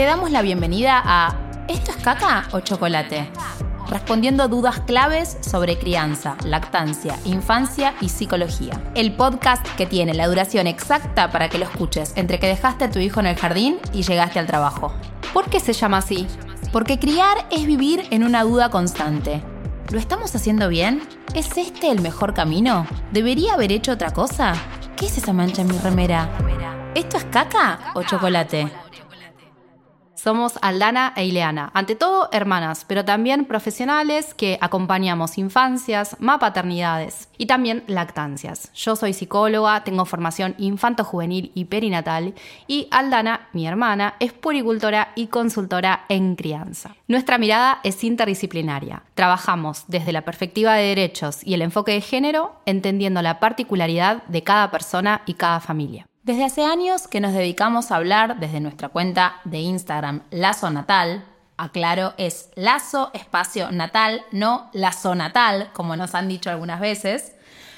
[0.00, 1.36] te damos la bienvenida a
[1.68, 3.30] ¿Esto es caca o chocolate?
[3.90, 8.82] Respondiendo dudas claves sobre crianza, lactancia, infancia y psicología.
[8.94, 12.90] El podcast que tiene la duración exacta para que lo escuches entre que dejaste a
[12.90, 14.90] tu hijo en el jardín y llegaste al trabajo.
[15.34, 16.26] ¿Por qué se llama así?
[16.72, 19.42] Porque criar es vivir en una duda constante.
[19.90, 21.02] ¿Lo estamos haciendo bien?
[21.34, 22.86] ¿Es este el mejor camino?
[23.12, 24.54] ¿Debería haber hecho otra cosa?
[24.96, 26.30] ¿Qué es esa mancha en mi remera?
[26.94, 28.89] ¿Esto es caca o chocolate?
[30.22, 37.46] Somos Aldana e Ileana, ante todo hermanas, pero también profesionales que acompañamos infancias, mapaternidades y
[37.46, 38.70] también lactancias.
[38.74, 42.34] Yo soy psicóloga, tengo formación infanto-juvenil y perinatal
[42.66, 46.94] y Aldana, mi hermana, es puricultora y consultora en crianza.
[47.08, 49.04] Nuestra mirada es interdisciplinaria.
[49.14, 54.42] Trabajamos desde la perspectiva de derechos y el enfoque de género, entendiendo la particularidad de
[54.42, 56.09] cada persona y cada familia.
[56.30, 61.24] Desde hace años que nos dedicamos a hablar desde nuestra cuenta de Instagram Lazo Natal,
[61.56, 67.32] aclaro, es Lazo Espacio Natal, no Lazo Natal, como nos han dicho algunas veces,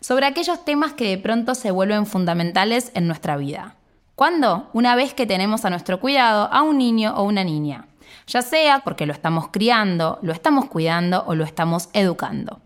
[0.00, 3.76] sobre aquellos temas que de pronto se vuelven fundamentales en nuestra vida.
[4.14, 4.68] ¿Cuándo?
[4.74, 7.86] Una vez que tenemos a nuestro cuidado a un niño o una niña,
[8.26, 12.60] ya sea porque lo estamos criando, lo estamos cuidando o lo estamos educando.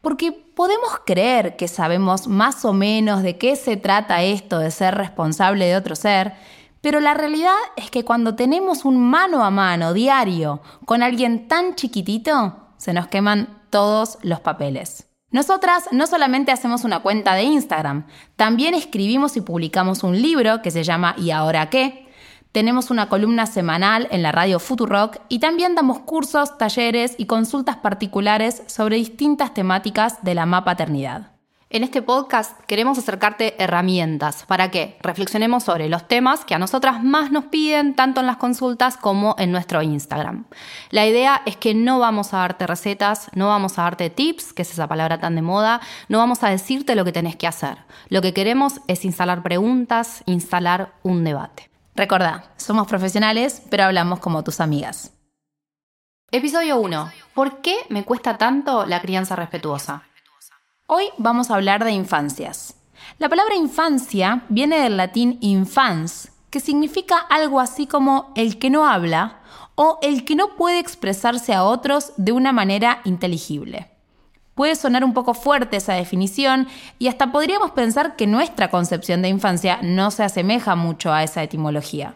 [0.00, 4.94] Porque podemos creer que sabemos más o menos de qué se trata esto de ser
[4.94, 6.34] responsable de otro ser,
[6.80, 11.74] pero la realidad es que cuando tenemos un mano a mano diario con alguien tan
[11.74, 15.06] chiquitito, se nos queman todos los papeles.
[15.30, 20.72] Nosotras no solamente hacemos una cuenta de Instagram, también escribimos y publicamos un libro que
[20.72, 22.09] se llama ¿Y ahora qué?
[22.52, 27.76] Tenemos una columna semanal en la radio Futurock y también damos cursos, talleres y consultas
[27.76, 31.30] particulares sobre distintas temáticas de la mapaternidad.
[31.72, 37.04] En este podcast queremos acercarte herramientas para que reflexionemos sobre los temas que a nosotras
[37.04, 40.46] más nos piden, tanto en las consultas como en nuestro Instagram.
[40.90, 44.62] La idea es que no vamos a darte recetas, no vamos a darte tips, que
[44.62, 47.78] es esa palabra tan de moda, no vamos a decirte lo que tenés que hacer.
[48.08, 51.69] Lo que queremos es instalar preguntas, instalar un debate.
[51.94, 55.12] Recordá, somos profesionales, pero hablamos como tus amigas.
[56.30, 57.10] Episodio 1.
[57.34, 60.04] ¿Por qué me cuesta tanto la crianza respetuosa?
[60.86, 62.76] Hoy vamos a hablar de infancias.
[63.18, 68.86] La palabra infancia viene del latín infans, que significa algo así como el que no
[68.86, 69.40] habla
[69.74, 73.90] o el que no puede expresarse a otros de una manera inteligible.
[74.60, 79.28] Puede sonar un poco fuerte esa definición y hasta podríamos pensar que nuestra concepción de
[79.28, 82.12] infancia no se asemeja mucho a esa etimología.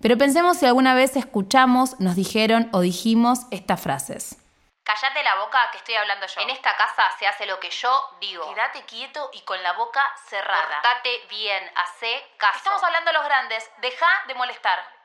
[0.00, 4.38] Pero pensemos si alguna vez escuchamos, nos dijeron o dijimos estas frases.
[4.84, 6.40] Cállate la boca que estoy hablando yo.
[6.40, 7.92] En esta casa se hace lo que yo
[8.22, 8.54] digo.
[8.54, 10.00] Quédate quieto y con la boca
[10.30, 10.80] cerrada.
[10.80, 12.56] Portate bien, hace caso.
[12.56, 14.95] Estamos hablando los grandes, deja de molestar.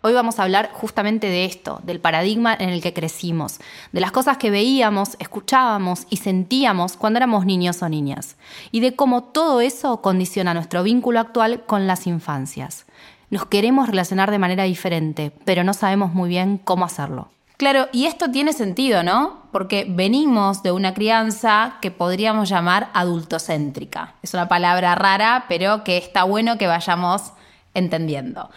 [0.00, 3.58] Hoy vamos a hablar justamente de esto, del paradigma en el que crecimos,
[3.90, 8.36] de las cosas que veíamos, escuchábamos y sentíamos cuando éramos niños o niñas,
[8.70, 12.86] y de cómo todo eso condiciona nuestro vínculo actual con las infancias.
[13.30, 17.30] Nos queremos relacionar de manera diferente, pero no sabemos muy bien cómo hacerlo.
[17.56, 19.42] Claro, y esto tiene sentido, ¿no?
[19.50, 24.14] Porque venimos de una crianza que podríamos llamar adultocéntrica.
[24.22, 27.32] Es una palabra rara, pero que está bueno que vayamos
[27.74, 28.48] entendiendo.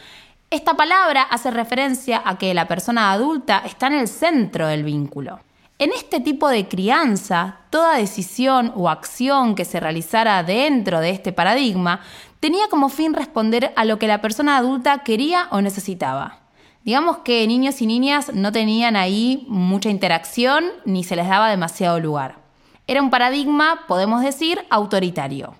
[0.51, 5.39] Esta palabra hace referencia a que la persona adulta está en el centro del vínculo.
[5.79, 11.31] En este tipo de crianza, toda decisión o acción que se realizara dentro de este
[11.31, 12.01] paradigma
[12.41, 16.39] tenía como fin responder a lo que la persona adulta quería o necesitaba.
[16.83, 21.97] Digamos que niños y niñas no tenían ahí mucha interacción ni se les daba demasiado
[22.01, 22.39] lugar.
[22.87, 25.55] Era un paradigma, podemos decir, autoritario.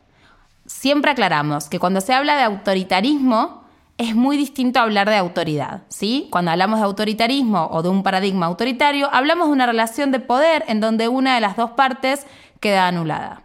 [0.66, 3.61] Siempre aclaramos que cuando se habla de autoritarismo,
[4.02, 6.28] es muy distinto hablar de autoridad, ¿sí?
[6.32, 10.66] Cuando hablamos de autoritarismo o de un paradigma autoritario, hablamos de una relación de poder
[10.68, 12.26] en donde una de las dos partes
[12.60, 13.44] queda anulada.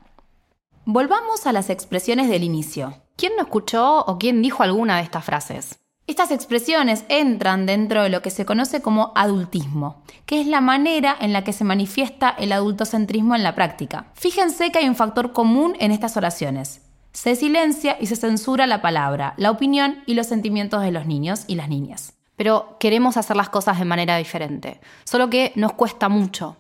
[0.86, 3.02] Volvamos a las expresiones del inicio.
[3.16, 5.78] ¿Quién no escuchó o quién dijo alguna de estas frases?
[6.06, 11.16] Estas expresiones entran dentro de lo que se conoce como adultismo, que es la manera
[11.20, 14.06] en la que se manifiesta el adultocentrismo en la práctica.
[14.14, 16.85] Fíjense que hay un factor común en estas oraciones,
[17.16, 21.44] se silencia y se censura la palabra, la opinión y los sentimientos de los niños
[21.46, 22.12] y las niñas.
[22.36, 26.58] Pero queremos hacer las cosas de manera diferente, solo que nos cuesta mucho.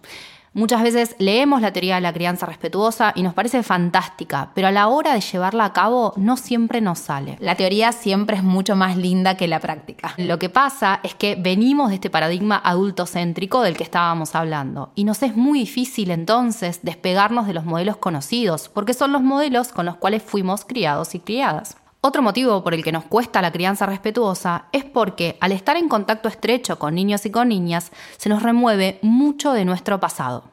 [0.56, 4.72] Muchas veces leemos la teoría de la crianza respetuosa y nos parece fantástica, pero a
[4.72, 7.36] la hora de llevarla a cabo no siempre nos sale.
[7.40, 10.14] La teoría siempre es mucho más linda que la práctica.
[10.16, 15.04] Lo que pasa es que venimos de este paradigma adultocéntrico del que estábamos hablando y
[15.04, 19.84] nos es muy difícil entonces despegarnos de los modelos conocidos, porque son los modelos con
[19.84, 21.76] los cuales fuimos criados y criadas.
[22.06, 25.88] Otro motivo por el que nos cuesta la crianza respetuosa es porque al estar en
[25.88, 30.44] contacto estrecho con niños y con niñas, se nos remueve mucho de nuestro pasado.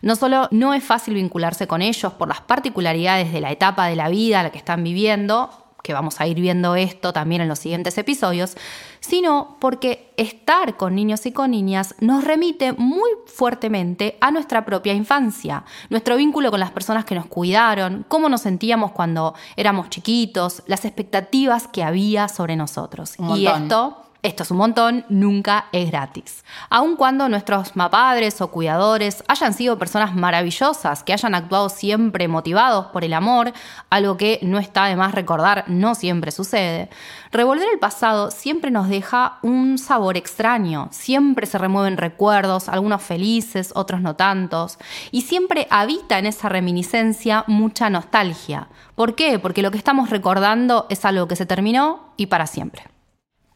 [0.00, 3.96] No solo no es fácil vincularse con ellos por las particularidades de la etapa de
[3.96, 5.50] la vida a la que están viviendo,
[5.84, 8.56] que vamos a ir viendo esto también en los siguientes episodios,
[9.00, 14.94] sino porque estar con niños y con niñas nos remite muy fuertemente a nuestra propia
[14.94, 20.62] infancia, nuestro vínculo con las personas que nos cuidaron, cómo nos sentíamos cuando éramos chiquitos,
[20.66, 23.16] las expectativas que había sobre nosotros.
[23.36, 26.44] y esto esto es un montón, nunca es gratis.
[26.70, 32.86] Aun cuando nuestros padres o cuidadores hayan sido personas maravillosas, que hayan actuado siempre motivados
[32.86, 33.52] por el amor,
[33.90, 36.88] algo que no está de más recordar, no siempre sucede,
[37.32, 43.72] revolver el pasado siempre nos deja un sabor extraño, siempre se remueven recuerdos, algunos felices,
[43.74, 44.78] otros no tantos,
[45.10, 48.68] y siempre habita en esa reminiscencia mucha nostalgia.
[48.94, 49.38] ¿Por qué?
[49.38, 52.93] Porque lo que estamos recordando es algo que se terminó y para siempre.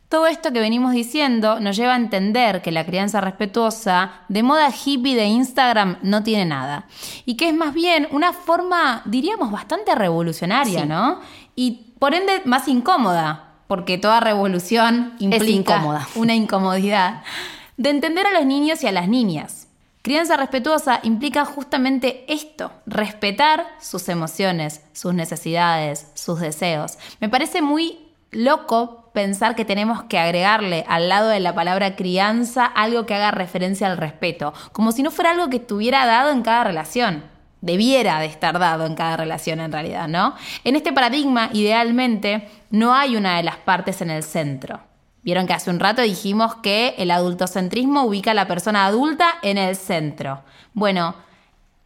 [0.09, 4.71] Todo esto que venimos diciendo nos lleva a entender que la crianza respetuosa de moda
[4.71, 6.87] hippie de Instagram no tiene nada.
[7.27, 11.21] Y que es más bien una forma, diríamos, bastante revolucionaria, ¿no?
[11.55, 15.85] Y por ende más incómoda, porque toda revolución implica
[16.15, 17.23] una incomodidad,
[17.77, 19.69] de entender a los niños y a las niñas.
[20.01, 26.99] Crianza respetuosa implica justamente esto, respetar sus emociones, sus necesidades, sus deseos.
[27.21, 32.65] Me parece muy loco pensar que tenemos que agregarle al lado de la palabra crianza
[32.65, 36.43] algo que haga referencia al respeto, como si no fuera algo que estuviera dado en
[36.43, 37.25] cada relación.
[37.61, 40.37] Debiera de estar dado en cada relación en realidad, ¿no?
[40.63, 44.81] En este paradigma, idealmente, no hay una de las partes en el centro.
[45.23, 49.59] Vieron que hace un rato dijimos que el adultocentrismo ubica a la persona adulta en
[49.59, 50.45] el centro.
[50.73, 51.17] Bueno,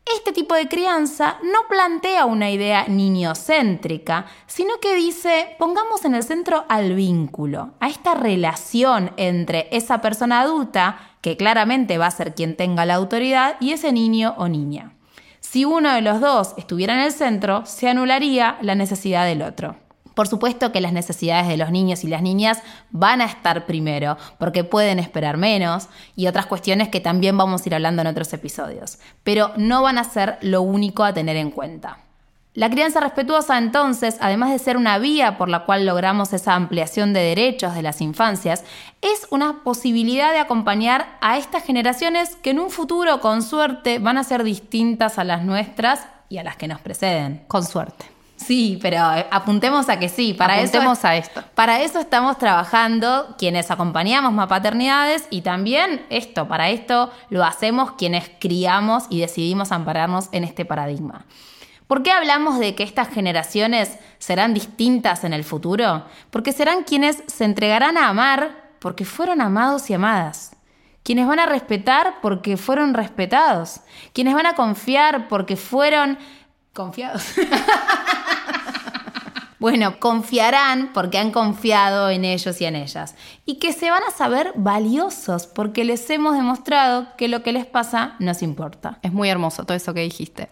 [0.04, 6.22] este tipo de crianza no plantea una idea niñocéntrica, sino que dice, pongamos en el
[6.22, 12.34] centro al vínculo, a esta relación entre esa persona adulta, que claramente va a ser
[12.34, 14.94] quien tenga la autoridad, y ese niño o niña.
[15.40, 19.76] Si uno de los dos estuviera en el centro, se anularía la necesidad del otro.
[20.14, 24.16] Por supuesto que las necesidades de los niños y las niñas van a estar primero,
[24.38, 28.32] porque pueden esperar menos y otras cuestiones que también vamos a ir hablando en otros
[28.32, 31.98] episodios, pero no van a ser lo único a tener en cuenta.
[32.54, 37.14] La crianza respetuosa entonces, además de ser una vía por la cual logramos esa ampliación
[37.14, 38.62] de derechos de las infancias,
[39.00, 44.18] es una posibilidad de acompañar a estas generaciones que en un futuro, con suerte, van
[44.18, 47.42] a ser distintas a las nuestras y a las que nos preceden.
[47.48, 48.11] Con suerte.
[48.44, 50.34] Sí, pero eh, apuntemos a que sí.
[50.34, 51.42] Para apuntemos eso, a esto.
[51.54, 57.92] Para eso estamos trabajando quienes acompañamos más paternidades y también esto, para esto lo hacemos
[57.92, 61.24] quienes criamos y decidimos ampararnos en este paradigma.
[61.86, 66.04] ¿Por qué hablamos de que estas generaciones serán distintas en el futuro?
[66.30, 70.56] Porque serán quienes se entregarán a amar porque fueron amados y amadas.
[71.02, 73.80] Quienes van a respetar porque fueron respetados.
[74.12, 76.18] Quienes van a confiar porque fueron
[76.72, 77.24] confiados.
[79.62, 83.14] bueno, confiarán porque han confiado en ellos y en ellas.
[83.46, 87.64] Y que se van a saber valiosos porque les hemos demostrado que lo que les
[87.64, 88.98] pasa nos importa.
[89.02, 90.48] Es muy hermoso todo eso que dijiste.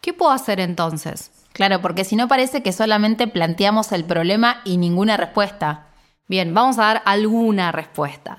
[0.00, 1.30] ¿Qué puedo hacer entonces?
[1.52, 5.88] Claro, porque si no parece que solamente planteamos el problema y ninguna respuesta.
[6.26, 8.38] Bien, vamos a dar alguna respuesta.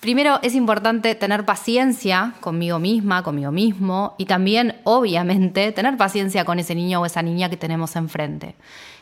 [0.00, 6.58] Primero es importante tener paciencia conmigo misma, conmigo mismo y también, obviamente, tener paciencia con
[6.58, 8.54] ese niño o esa niña que tenemos enfrente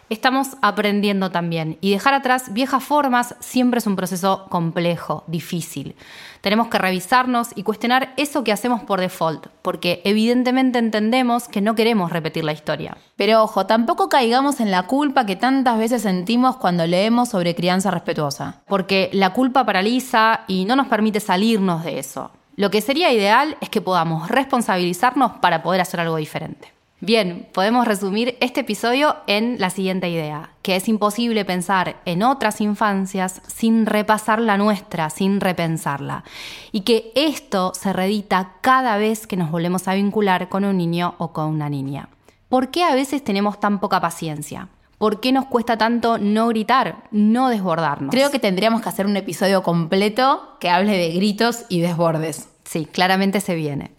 [0.09, 1.79] estamos aprendiendo también.
[1.81, 5.97] Y dejar atrás viejas formas siempre es un proceso complejo, difícil.
[6.41, 11.75] Tenemos que revisarnos y cuestionar eso que hacemos por default, porque evidentemente entendemos que no
[11.75, 12.99] queremos repetir la historia.
[13.17, 17.91] Pero ojo, tampoco caigamos en la culpa que tantas veces sentimos cuando leemos sobre crianza
[17.91, 18.63] respetuosa.
[18.67, 22.31] Porque la culpa paraliza y no nos permite salirnos de eso.
[22.57, 26.73] Lo que sería ideal es que podamos responsabilizarnos para poder hacer algo diferente.
[27.01, 32.61] Bien, podemos resumir este episodio en la siguiente idea, que es imposible pensar en otras
[32.61, 36.25] infancias sin repasar la nuestra, sin repensarla,
[36.73, 41.15] y que esto se redita cada vez que nos volvemos a vincular con un niño
[41.19, 42.09] o con una niña.
[42.49, 44.69] ¿Por qué a veces tenemos tan poca paciencia?
[44.97, 48.13] ¿Por qué nos cuesta tanto no gritar, no desbordarnos?
[48.13, 52.54] Creo que tendríamos que hacer un episodio completo que hable de gritos y desbordes.
[52.75, 53.93] Sí, claramente se viene.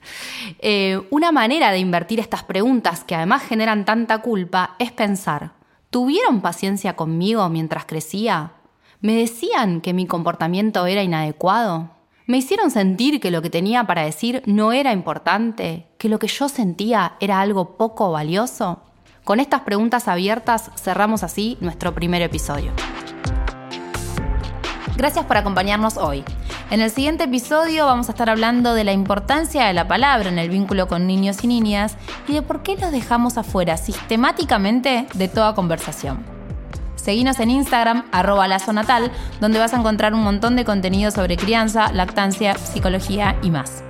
[0.59, 5.53] Eh, una manera de invertir estas preguntas que además generan tanta culpa es pensar,
[5.89, 8.51] ¿tuvieron paciencia conmigo mientras crecía?
[8.99, 11.91] ¿Me decían que mi comportamiento era inadecuado?
[12.25, 15.87] ¿Me hicieron sentir que lo que tenía para decir no era importante?
[15.97, 18.81] ¿Que lo que yo sentía era algo poco valioso?
[19.23, 22.73] Con estas preguntas abiertas cerramos así nuestro primer episodio.
[24.97, 26.23] Gracias por acompañarnos hoy.
[26.71, 30.39] En el siguiente episodio vamos a estar hablando de la importancia de la palabra en
[30.39, 31.95] el vínculo con niños y niñas
[32.27, 36.25] y de por qué los dejamos afuera sistemáticamente de toda conversación.
[36.95, 41.91] Seguinos en Instagram, arroba lazonatal, donde vas a encontrar un montón de contenido sobre crianza,
[41.91, 43.83] lactancia, psicología y más.